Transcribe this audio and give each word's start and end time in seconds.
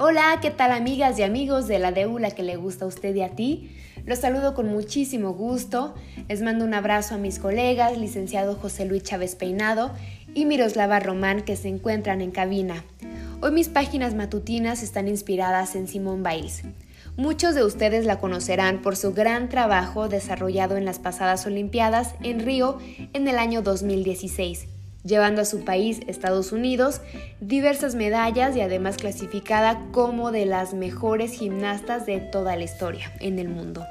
Hola, 0.00 0.38
¿qué 0.40 0.52
tal 0.52 0.70
amigas 0.70 1.18
y 1.18 1.24
amigos 1.24 1.66
de 1.66 1.80
la 1.80 1.90
Deula 1.90 2.30
que 2.30 2.44
le 2.44 2.54
gusta 2.54 2.84
a 2.84 2.88
usted 2.88 3.12
y 3.16 3.22
a 3.22 3.30
ti? 3.30 3.68
Los 4.06 4.20
saludo 4.20 4.54
con 4.54 4.68
muchísimo 4.68 5.32
gusto. 5.32 5.92
Les 6.28 6.40
mando 6.40 6.64
un 6.64 6.72
abrazo 6.72 7.16
a 7.16 7.18
mis 7.18 7.40
colegas, 7.40 7.98
licenciado 7.98 8.54
José 8.54 8.84
Luis 8.84 9.02
Chávez 9.02 9.34
Peinado 9.34 9.90
y 10.34 10.44
Miroslava 10.44 11.00
Román 11.00 11.40
que 11.40 11.56
se 11.56 11.66
encuentran 11.66 12.20
en 12.20 12.30
cabina. 12.30 12.84
Hoy 13.40 13.50
mis 13.50 13.68
páginas 13.68 14.14
matutinas 14.14 14.84
están 14.84 15.08
inspiradas 15.08 15.74
en 15.74 15.88
Simone 15.88 16.22
Biles. 16.22 16.62
Muchos 17.16 17.56
de 17.56 17.64
ustedes 17.64 18.06
la 18.06 18.20
conocerán 18.20 18.82
por 18.82 18.94
su 18.94 19.12
gran 19.14 19.48
trabajo 19.48 20.08
desarrollado 20.08 20.76
en 20.76 20.84
las 20.84 21.00
pasadas 21.00 21.44
Olimpiadas 21.44 22.14
en 22.22 22.38
Río 22.38 22.78
en 23.14 23.26
el 23.26 23.36
año 23.36 23.62
2016 23.62 24.77
llevando 25.08 25.42
a 25.42 25.44
su 25.44 25.64
país, 25.64 26.00
Estados 26.06 26.52
Unidos, 26.52 27.00
diversas 27.40 27.94
medallas 27.94 28.54
y 28.54 28.60
además 28.60 28.96
clasificada 28.96 29.80
como 29.90 30.30
de 30.30 30.46
las 30.46 30.74
mejores 30.74 31.32
gimnastas 31.32 32.06
de 32.06 32.20
toda 32.20 32.54
la 32.54 32.64
historia 32.64 33.12
en 33.18 33.38
el 33.38 33.48
mundo. 33.48 33.84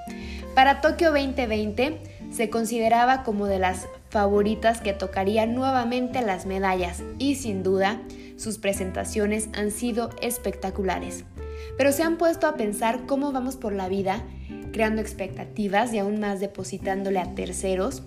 Para 0.55 0.79
Tokio 0.81 1.11
2020 1.11 1.97
se 2.31 2.49
consideraba 2.49 3.23
como 3.23 3.47
de 3.47 3.59
las 3.59 3.87
favoritas 4.09 4.79
que 4.79 4.93
tocaría 4.93 5.45
nuevamente 5.45 6.21
las 6.21 6.45
medallas 6.45 7.03
y 7.19 7.35
sin 7.35 7.63
duda 7.63 8.01
sus 8.37 8.57
presentaciones 8.57 9.49
han 9.53 9.71
sido 9.71 10.11
espectaculares. 10.21 11.25
Pero 11.77 11.91
se 11.91 12.03
han 12.03 12.17
puesto 12.17 12.47
a 12.47 12.55
pensar 12.55 13.05
cómo 13.05 13.31
vamos 13.31 13.55
por 13.55 13.73
la 13.73 13.89
vida 13.89 14.23
creando 14.71 15.01
expectativas 15.01 15.93
y 15.93 15.99
aún 15.99 16.19
más 16.19 16.39
depositándole 16.39 17.19
a 17.19 17.33
terceros 17.33 18.03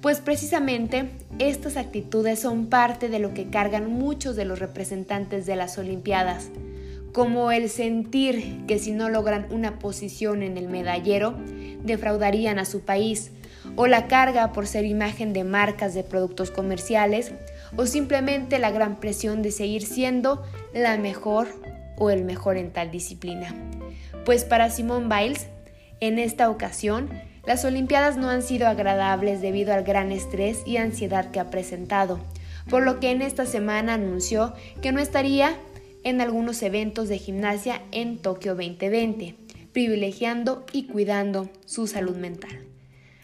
pues 0.00 0.20
precisamente 0.20 1.10
estas 1.38 1.76
actitudes 1.76 2.40
son 2.40 2.66
parte 2.66 3.08
de 3.08 3.18
lo 3.18 3.34
que 3.34 3.50
cargan 3.50 3.92
muchos 3.92 4.36
de 4.36 4.44
los 4.44 4.58
representantes 4.58 5.46
de 5.46 5.56
las 5.56 5.76
Olimpiadas, 5.78 6.50
como 7.12 7.52
el 7.52 7.68
sentir 7.68 8.64
que 8.66 8.78
si 8.78 8.92
no 8.92 9.08
logran 9.08 9.46
una 9.50 9.78
posición 9.78 10.42
en 10.42 10.56
el 10.56 10.68
medallero, 10.68 11.34
defraudarían 11.82 12.58
a 12.58 12.64
su 12.64 12.80
país, 12.80 13.32
o 13.76 13.86
la 13.86 14.06
carga 14.06 14.52
por 14.52 14.66
ser 14.66 14.84
imagen 14.84 15.32
de 15.32 15.44
marcas 15.44 15.92
de 15.94 16.02
productos 16.02 16.50
comerciales, 16.50 17.32
o 17.76 17.86
simplemente 17.86 18.58
la 18.58 18.70
gran 18.70 19.00
presión 19.00 19.42
de 19.42 19.50
seguir 19.50 19.82
siendo 19.82 20.42
la 20.72 20.96
mejor 20.96 21.48
o 21.98 22.10
el 22.10 22.24
mejor 22.24 22.56
en 22.56 22.72
tal 22.72 22.90
disciplina. 22.90 23.54
Pues 24.24 24.44
para 24.44 24.70
Simone 24.70 25.14
Biles, 25.14 25.48
en 26.00 26.18
esta 26.18 26.48
ocasión, 26.48 27.10
las 27.46 27.64
Olimpiadas 27.64 28.16
no 28.16 28.28
han 28.28 28.42
sido 28.42 28.68
agradables 28.68 29.40
debido 29.40 29.72
al 29.72 29.82
gran 29.82 30.12
estrés 30.12 30.62
y 30.66 30.76
ansiedad 30.76 31.30
que 31.30 31.40
ha 31.40 31.50
presentado, 31.50 32.20
por 32.68 32.82
lo 32.82 33.00
que 33.00 33.10
en 33.10 33.22
esta 33.22 33.46
semana 33.46 33.94
anunció 33.94 34.52
que 34.82 34.92
no 34.92 35.00
estaría 35.00 35.56
en 36.04 36.20
algunos 36.20 36.62
eventos 36.62 37.08
de 37.08 37.18
gimnasia 37.18 37.80
en 37.92 38.18
Tokio 38.18 38.54
2020, 38.54 39.34
privilegiando 39.72 40.66
y 40.72 40.84
cuidando 40.84 41.48
su 41.64 41.86
salud 41.86 42.16
mental. 42.16 42.60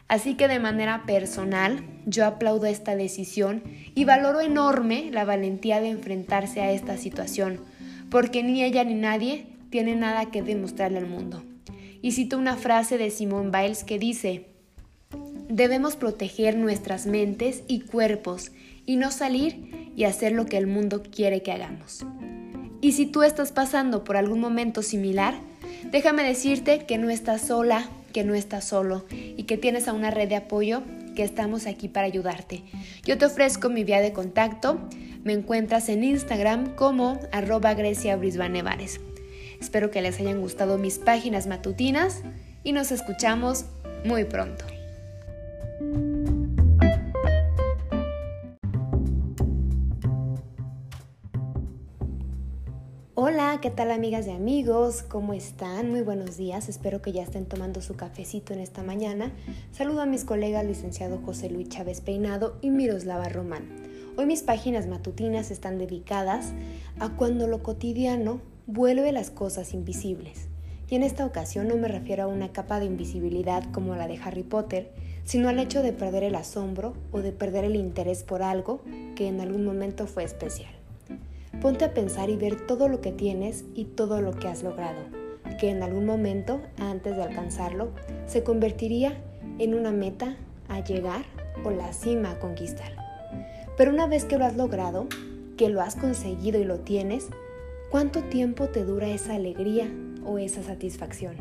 Así 0.09 0.35
que 0.35 0.49
de 0.49 0.61
manera 0.61 1.03
personal, 1.05 1.85
yo 2.07 2.27
aplaudo 2.27 2.67
esta 2.67 2.97
decisión 2.97 3.63
y 3.95 4.05
valoro 4.05 4.41
enorme 4.41 5.11
la 5.11 5.25
valentía 5.25 5.81
de 5.81 5.89
enfrentarse 5.89 6.61
a 6.61 6.71
esta 6.71 6.97
situación, 6.97 7.61
porque 8.11 8.43
ni 8.43 8.63
ella 8.63 8.85
ni 8.85 8.95
nadie 8.95 9.47
tiene 9.69 9.97
nada 9.97 10.31
que 10.31 10.43
demostrarle 10.43 10.99
al 10.99 11.07
mundo 11.07 11.43
y 12.07 12.13
cito 12.13 12.39
una 12.39 12.57
frase 12.57 12.99
de 12.99 13.11
Simone 13.11 13.51
Biles 13.51 13.83
que 13.83 13.99
dice, 13.99 14.47
debemos 15.49 15.97
proteger 15.97 16.57
nuestras 16.57 17.05
mentes 17.05 17.65
y 17.67 17.81
cuerpos 17.81 18.53
y 18.87 18.95
no 18.95 19.11
salir 19.11 19.91
y 19.97 20.05
hacer 20.05 20.31
lo 20.31 20.47
que 20.47 20.57
el 20.57 20.69
mundo 20.69 21.03
quiere 21.03 21.43
que 21.43 21.51
hagamos. 21.51 22.07
Y 22.81 22.93
si 22.93 23.07
tú 23.07 23.25
estás 23.25 23.51
pasando 23.51 24.05
por 24.05 24.17
algún 24.17 24.39
momento 24.39 24.83
similar, 24.83 25.35
déjame 25.91 26.23
decirte 26.23 26.87
que 26.87 26.97
no 26.97 27.11
estás 27.11 27.41
sola, 27.41 27.89
que 28.13 28.23
no 28.23 28.37
estás 28.37 28.67
solo 28.67 29.05
y 29.11 29.43
que 29.43 29.59
tienes 29.59 29.89
a 29.89 29.93
una 29.93 30.13
red 30.13 30.29
de 30.29 30.37
apoyo 30.37 30.85
que 31.17 31.25
estamos 31.25 31.67
aquí 31.67 31.89
para 31.89 32.07
ayudarte. 32.07 32.63
Yo 33.05 33.19
te 33.19 33.25
ofrezco 33.25 33.69
mi 33.69 33.83
vía 33.83 34.01
de 34.01 34.13
contacto. 34.13 34.79
Me 35.25 35.33
encuentras 35.33 35.89
en 35.89 36.05
Instagram 36.05 36.77
como 36.77 37.19
arroba 37.33 37.75
Grecia 37.75 38.15
Brisbane 38.15 38.63
Espero 39.61 39.91
que 39.91 40.03
les 40.03 40.19
hayan 40.21 40.41
gustado 40.41 40.79
mis 40.79 40.99
páginas 40.99 41.47
matutinas 41.47 42.23
y 42.63 42.73
nos 42.73 42.93
escuchamos 42.93 43.65
muy 44.05 44.25
pronto. 44.25 44.65
Hola, 53.19 53.59
¿qué 53.63 53.71
tal 53.71 53.91
amigas 53.91 54.27
y 54.27 54.31
amigos? 54.31 55.03
¿Cómo 55.03 55.33
están? 55.33 55.91
Muy 55.91 56.03
buenos 56.03 56.37
días, 56.37 56.69
espero 56.69 57.01
que 57.01 57.13
ya 57.13 57.23
estén 57.23 57.47
tomando 57.47 57.81
su 57.81 57.97
cafecito 57.97 58.53
en 58.53 58.61
esta 58.61 58.83
mañana. 58.83 59.33
Saludo 59.73 60.03
a 60.03 60.07
mis 60.07 60.25
colegas 60.25 60.67
licenciado 60.67 61.19
José 61.25 61.49
Luis 61.49 61.69
Chávez 61.69 62.03
Peinado 62.03 62.59
y 62.61 62.71
Miroslava 62.71 63.29
Román. 63.29 63.69
Hoy 64.17 64.27
mis 64.27 64.43
páginas 64.43 64.87
matutinas 64.87 65.51
están 65.51 65.79
dedicadas 65.79 66.53
a 66.99 67.11
cuando 67.17 67.47
lo 67.47 67.63
cotidiano 67.63 68.41
vuelve 68.67 69.13
las 69.13 69.31
cosas 69.31 69.75
invisibles. 69.75 70.49
Y 70.89 70.97
en 70.97 71.03
esta 71.03 71.25
ocasión 71.25 71.69
no 71.69 71.77
me 71.77 71.89
refiero 71.89 72.25
a 72.25 72.27
una 72.27 72.53
capa 72.53 72.81
de 72.81 72.87
invisibilidad 72.87 73.65
como 73.73 73.95
la 73.95 74.09
de 74.09 74.19
Harry 74.19 74.43
Potter, 74.43 74.91
sino 75.25 75.49
al 75.49 75.59
hecho 75.59 75.83
de 75.83 75.93
perder 75.93 76.25
el 76.25 76.35
asombro 76.35 76.95
o 77.13 77.21
de 77.21 77.33
perder 77.33 77.65
el 77.65 77.77
interés 77.77 78.23
por 78.23 78.43
algo 78.43 78.81
que 79.15 79.29
en 79.29 79.41
algún 79.41 79.65
momento 79.65 80.07
fue 80.07 80.25
especial. 80.25 80.73
Ponte 81.61 81.85
a 81.85 81.95
pensar 81.95 82.29
y 82.29 82.37
ver 82.37 82.67
todo 82.67 82.89
lo 82.89 83.01
que 83.01 83.13
tienes 83.13 83.65
y 83.75 83.85
todo 83.85 84.21
lo 84.21 84.33
que 84.33 84.49
has 84.49 84.63
logrado, 84.63 85.01
que 85.59 85.71
en 85.71 85.83
algún 85.83 86.05
momento, 86.05 86.61
antes 86.79 87.17
de 87.17 87.23
alcanzarlo, 87.23 87.91
se 88.27 88.43
convertiría 88.43 89.17
en 89.59 89.75
una 89.75 89.91
meta 89.91 90.37
a 90.69 90.85
llegar 90.85 91.25
o 91.65 91.71
la 91.71 91.93
cima 91.93 92.33
a 92.33 92.39
conquistar. 92.39 92.93
Pero 93.77 93.93
una 93.93 94.07
vez 94.07 94.25
que 94.25 94.39
lo 94.39 94.45
has 94.45 94.57
logrado, 94.57 95.07
que 95.57 95.69
lo 95.69 95.81
has 95.81 95.97
conseguido 95.97 96.61
y 96.61 96.65
lo 96.65 96.81
tienes, 96.81 97.29
¿Cuánto 97.89 98.25
tiempo 98.25 98.69
te 98.69 98.85
dura 98.85 99.07
esa 99.07 99.37
alegría 99.37 99.89
o 100.25 100.39
esa 100.39 100.61
satisfacción? 100.65 101.37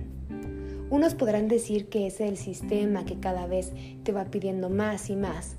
Unos 0.92 1.16
podrán 1.16 1.48
decir 1.48 1.90
que 1.90 2.06
es 2.06 2.22
el 2.22 2.38
sistema 2.38 3.04
que 3.04 3.20
cada 3.20 3.48
vez 3.48 3.74
te 4.04 4.12
va 4.12 4.26
pidiendo 4.26 4.70
más 4.70 5.10
y 5.10 5.16
más. 5.16 5.56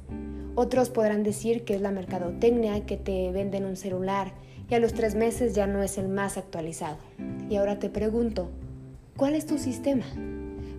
Otros 0.54 0.88
podrán 0.88 1.24
decir 1.24 1.64
que 1.64 1.74
es 1.74 1.80
la 1.80 1.90
mercadotecnia 1.90 2.86
que 2.86 2.96
te 2.96 3.32
venden 3.32 3.64
un 3.64 3.76
celular 3.76 4.32
y 4.70 4.74
a 4.74 4.78
los 4.78 4.94
tres 4.94 5.16
meses 5.16 5.56
ya 5.56 5.66
no 5.66 5.82
es 5.82 5.98
el 5.98 6.08
más 6.08 6.38
actualizado. 6.38 6.98
Y 7.50 7.56
ahora 7.56 7.80
te 7.80 7.90
pregunto, 7.90 8.48
¿cuál 9.16 9.34
es 9.34 9.44
tu 9.44 9.58
sistema? 9.58 10.06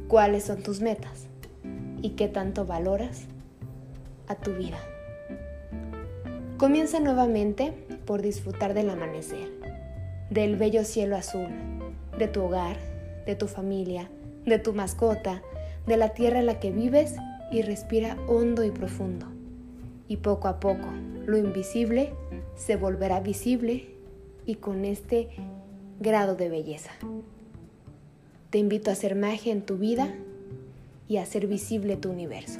¿Cuáles 0.07 0.45
son 0.45 0.63
tus 0.63 0.79
metas? 0.79 1.27
¿Y 2.01 2.11
qué 2.11 2.29
tanto 2.29 2.65
valoras 2.65 3.25
a 4.29 4.35
tu 4.35 4.53
vida? 4.53 4.79
Comienza 6.57 7.01
nuevamente 7.01 7.73
por 8.05 8.21
disfrutar 8.21 8.73
del 8.73 8.89
amanecer 8.89 9.57
del 10.29 10.55
bello 10.55 10.83
cielo 10.83 11.15
azul, 11.15 11.47
de 12.17 12.27
tu 12.27 12.43
hogar, 12.43 12.77
de 13.25 13.35
tu 13.35 13.47
familia, 13.47 14.09
de 14.45 14.59
tu 14.59 14.73
mascota, 14.73 15.41
de 15.85 15.97
la 15.97 16.09
tierra 16.09 16.39
en 16.39 16.45
la 16.45 16.59
que 16.59 16.71
vives 16.71 17.15
y 17.51 17.61
respira 17.61 18.17
hondo 18.27 18.63
y 18.63 18.71
profundo. 18.71 19.27
Y 20.07 20.17
poco 20.17 20.47
a 20.47 20.59
poco, 20.59 20.87
lo 21.25 21.37
invisible 21.37 22.13
se 22.55 22.75
volverá 22.75 23.19
visible 23.19 23.87
y 24.45 24.55
con 24.55 24.85
este 24.85 25.29
grado 25.99 26.35
de 26.35 26.49
belleza. 26.49 26.91
Te 28.49 28.57
invito 28.57 28.89
a 28.89 28.93
hacer 28.93 29.15
magia 29.15 29.51
en 29.51 29.61
tu 29.61 29.77
vida 29.77 30.13
y 31.07 31.17
a 31.17 31.23
hacer 31.23 31.47
visible 31.47 31.97
tu 31.97 32.09
universo. 32.09 32.59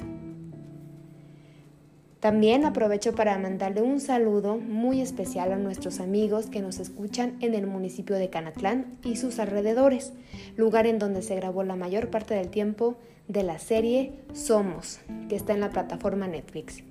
También 2.20 2.64
aprovecho 2.64 3.14
para 3.14 3.38
mandarle 3.38 3.82
un 3.82 4.00
saludo 4.00 4.58
muy 4.58 5.00
especial 5.00 5.52
a 5.52 5.56
nuestros 5.56 6.00
amigos 6.00 6.46
que 6.46 6.60
nos 6.60 6.80
escuchan 6.80 7.36
en 7.40 7.54
el 7.54 7.68
municipio 7.68 8.16
de 8.16 8.28
Canatlán 8.28 8.98
y 9.04 9.14
sus 9.14 9.38
alrededores, 9.38 10.12
lugar 10.56 10.86
en 10.86 10.98
donde 10.98 11.22
se 11.22 11.36
grabó 11.36 11.62
la 11.62 11.76
mayor 11.76 12.10
parte 12.10 12.34
del 12.34 12.48
tiempo 12.48 12.96
de 13.28 13.44
la 13.44 13.60
serie 13.60 14.14
Somos, 14.32 14.98
que 15.28 15.36
está 15.36 15.52
en 15.52 15.60
la 15.60 15.70
plataforma 15.70 16.26
Netflix. 16.26 16.82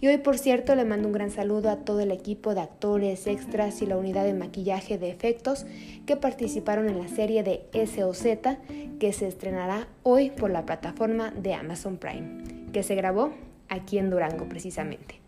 Y 0.00 0.06
hoy, 0.06 0.16
por 0.16 0.38
cierto, 0.38 0.74
le 0.74 0.86
mando 0.86 1.08
un 1.08 1.12
gran 1.12 1.30
saludo 1.30 1.68
a 1.68 1.76
todo 1.76 2.00
el 2.00 2.10
equipo 2.10 2.54
de 2.54 2.62
actores, 2.62 3.26
extras 3.26 3.82
y 3.82 3.86
la 3.86 3.98
unidad 3.98 4.24
de 4.24 4.32
maquillaje 4.32 4.96
de 4.96 5.10
efectos 5.10 5.66
que 6.06 6.16
participaron 6.16 6.88
en 6.88 6.98
la 6.98 7.08
serie 7.08 7.42
de 7.42 7.66
SOZ 7.74 8.56
que 8.98 9.12
se 9.12 9.28
estrenará 9.28 9.88
hoy 10.02 10.30
por 10.30 10.50
la 10.50 10.64
plataforma 10.64 11.32
de 11.32 11.52
Amazon 11.52 11.98
Prime, 11.98 12.44
que 12.72 12.82
se 12.82 12.94
grabó 12.94 13.30
aquí 13.70 13.98
en 13.98 14.10
Durango 14.10 14.46
precisamente. 14.48 15.20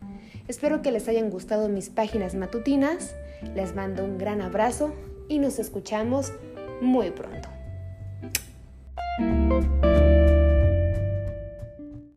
Espero 0.49 0.83
que 0.83 0.93
les 0.93 1.09
hayan 1.09 1.31
gustado 1.31 1.69
mis 1.69 1.89
páginas 1.89 2.35
matutinas, 2.35 3.15
les 3.55 3.75
mando 3.75 4.05
un 4.05 4.19
gran 4.19 4.43
abrazo 4.43 4.93
y 5.29 5.39
nos 5.39 5.59
escuchamos 5.59 6.33
muy 6.81 7.11
pronto. 7.11 7.49